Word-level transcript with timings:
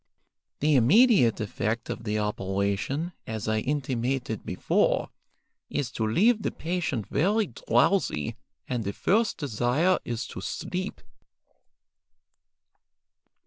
The 0.61 0.73
immediate 0.73 1.39
effect 1.39 1.87
of 1.87 2.05
the 2.05 2.17
operation, 2.17 3.11
as 3.27 3.47
I 3.47 3.59
intimated 3.59 4.43
before, 4.43 5.11
is 5.69 5.91
to 5.91 6.07
leave 6.07 6.41
the 6.41 6.49
patient 6.49 7.05
very 7.05 7.45
drowsy, 7.45 8.35
and 8.67 8.83
the 8.83 8.93
first 8.93 9.37
desire 9.37 9.99
is 10.03 10.25
to 10.29 10.41
sleep." 10.41 11.01